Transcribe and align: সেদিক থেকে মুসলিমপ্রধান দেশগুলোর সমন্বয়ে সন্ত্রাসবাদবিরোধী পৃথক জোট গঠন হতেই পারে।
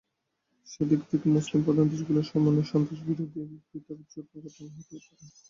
সেদিক 0.67 1.01
থেকে 1.09 1.25
মুসলিমপ্রধান 1.35 1.85
দেশগুলোর 1.91 2.29
সমন্বয়ে 2.29 2.71
সন্ত্রাসবাদবিরোধী 2.71 3.57
পৃথক 3.67 3.99
জোট 4.11 4.27
গঠন 4.35 4.65
হতেই 4.75 5.01
পারে। 5.07 5.25